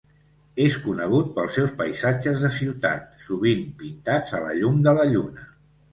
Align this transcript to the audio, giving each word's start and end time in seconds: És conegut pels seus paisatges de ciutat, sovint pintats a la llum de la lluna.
És 0.63 0.77
conegut 0.85 1.27
pels 1.35 1.57
seus 1.59 1.75
paisatges 1.83 2.41
de 2.45 2.51
ciutat, 2.55 3.05
sovint 3.27 3.63
pintats 3.83 4.35
a 4.39 4.45
la 4.47 4.57
llum 4.63 4.81
de 4.89 4.99
la 5.01 5.11
lluna. 5.13 5.51